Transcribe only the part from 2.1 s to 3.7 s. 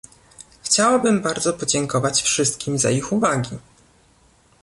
wszystkim za ich uwagi